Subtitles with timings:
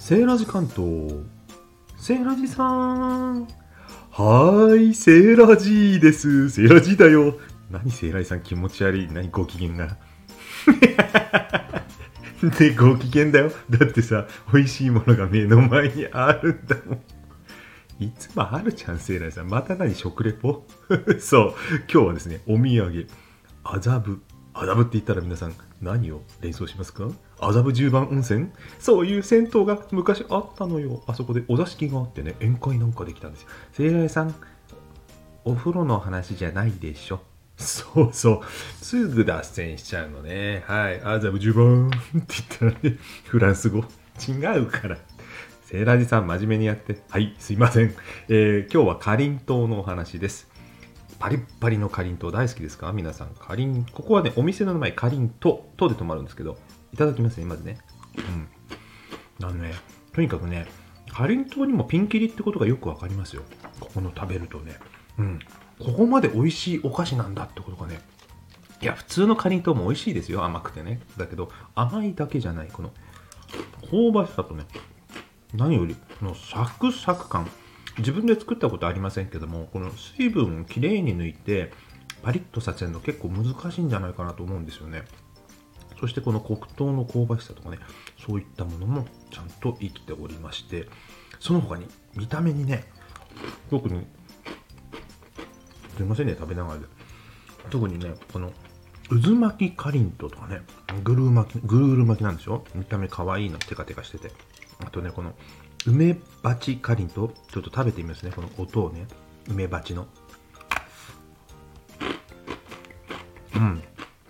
[0.00, 1.14] セーラジ関東。
[1.98, 3.42] セーラジさん。
[4.10, 6.48] はーい、セーラジーです。
[6.48, 7.38] セーラジーだよ。
[7.70, 9.08] 何セーラジさん気持ち悪い。
[9.12, 9.98] 何ご機嫌が。
[12.58, 13.52] で、ご機嫌だよ。
[13.68, 17.02] だってさ、美味しいものが目の前にあるんだもん。
[18.02, 19.48] いつもあるじゃん、セーラジさん。
[19.48, 20.66] また何食レポ？
[21.20, 21.54] そう。
[21.92, 23.06] 今日はですね、お土産。
[23.62, 24.22] 麻布。
[24.62, 27.08] 麻布って言ったら皆さん何を連想しますか？
[27.40, 28.48] 麻布十番温泉？
[28.78, 31.02] そういう銭湯が昔あったのよ。
[31.06, 33.48] あそこでお座敷があってね、宴会なんかできたんですよ。
[33.72, 34.34] セイライさん、
[35.44, 37.20] お風呂の話じゃないでしょ？
[37.56, 38.84] そうそう。
[38.84, 40.64] すぐ脱線しちゃうのね。
[40.66, 41.00] はい。
[41.02, 43.84] 麻布十番って言ったらね、フランス語。
[44.28, 44.98] 違うから。
[45.64, 47.00] セーラジさん、真面目にやって。
[47.10, 47.94] はい、すいません。
[48.28, 50.49] えー今日はかりんとうのお話です。
[51.20, 52.92] パリッパリのかりんとう大好きですか？
[52.94, 53.28] 皆さん。
[53.28, 56.56] かりん、ここはね、お店の名前、かりんとう、とで止まるんですけど、
[56.94, 57.78] いただきますね、まずね。
[58.16, 59.46] うん。
[59.46, 59.74] あのね、
[60.14, 60.66] とにかくね、
[61.12, 63.42] かりんとうにもピンキリってことがよくわかりますよ。
[63.80, 64.78] ここの食べるとね。
[65.18, 65.38] うん。
[65.78, 68.00] ここまで美味しいお菓子なんだってことがね。
[68.80, 71.00] いや、普通のかりんとうも美味しいですよ、甘くてね。
[71.18, 72.94] だけど、甘いだけじゃない、この
[73.82, 74.64] 香ばしさとね、
[75.52, 77.46] 何より、このサクサク感。
[77.98, 81.72] 自分で作ったことありませんけども、この水分をきれいに抜いて、
[82.22, 85.02] パリッとさせるの結構難しいんじゃないかなと思うんですよね。
[85.98, 87.78] そしてこの黒糖の香ばしさとかね、
[88.26, 90.88] そういったものもちゃんと生きておりまして、
[91.40, 92.84] その他に見た目にね、
[93.70, 94.06] 特に、
[95.96, 96.86] すいませんね、食べながらで。
[97.70, 98.52] 特にね、この
[99.08, 100.62] 渦巻きかりんととかね、
[101.04, 102.64] グルー巻き、グルール巻きなんでしょ？
[102.74, 104.30] 見た目可愛いの、テカテカしてて。
[104.84, 105.34] あとね、この
[105.86, 109.06] 梅鉢かりんと、ちょっと食べてみますね、この音をね、
[109.48, 110.06] 梅鉢の。
[113.54, 113.82] うん、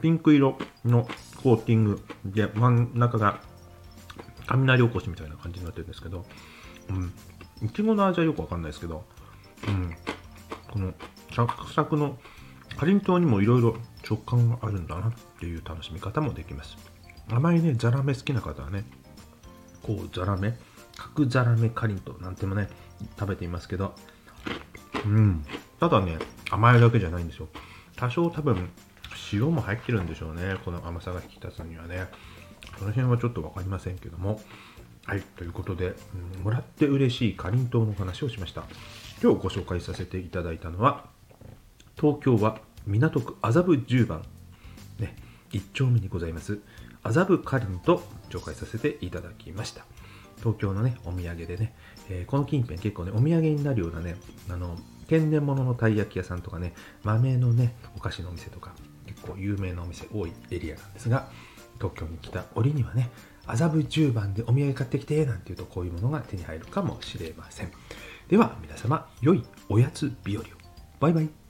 [0.00, 1.08] ピンク色の
[1.42, 2.02] コーティング。
[2.24, 3.40] で、真ん中が
[4.46, 6.24] 雷おこしみたいな感じになってるんですけど、
[6.90, 7.12] うん、
[7.66, 9.04] いちごの味はよくわかんないですけど、
[9.66, 9.94] うん、
[10.70, 10.94] この
[11.34, 12.18] サクサクの
[12.76, 16.76] かりんとうにもいろいろ食感があるんだなっていう楽しみ方もできます。
[17.30, 18.84] 甘いね、ザラメ好きな方はね、
[19.82, 20.56] こうザラメ、
[20.98, 22.68] 角ザラメかりんとうなんてもね、
[23.18, 23.94] 食べていますけど、
[25.06, 25.44] うん、
[25.80, 26.18] ただね、
[26.50, 27.48] 甘いだけじゃないんですよ。
[27.96, 28.68] 多少多分、
[29.32, 32.08] 塩も入ってるんでしょうね、この甘さが引き立つにはね。
[32.78, 34.40] その辺はちょっと分かりませんけども。
[35.06, 35.94] はい、ということで、
[36.36, 38.64] うんもらって嬉しいかりんとうの話をしました。
[39.22, 41.06] 今日ご紹介させていただいたのは、
[41.98, 44.22] 東京は港区麻布十番、
[44.98, 45.16] ね、
[45.52, 46.58] 一丁目にございます
[47.02, 49.84] 麻布かりんと紹介させていただきました
[50.38, 51.74] 東京のねお土産でね、
[52.10, 54.16] えーこの近辺結構ねお土産になるようなね
[54.50, 54.76] あの
[55.06, 58.72] 天然物のたい焼き屋さんとかね豆のねお菓子のお店とか
[59.06, 61.28] 結構有名なお店多いエリアなんですが
[61.76, 63.10] 東京に来た折にはね
[63.46, 67.72] 麻布十番でお土産買ってきてなんていうとこういうものが手に入るかもしれません。
[68.28, 70.46] では皆様良いおやつ日和を。
[71.00, 71.47] バイバイ。